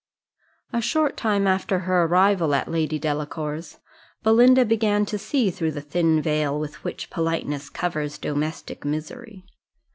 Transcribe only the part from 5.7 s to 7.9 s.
the thin veil with which politeness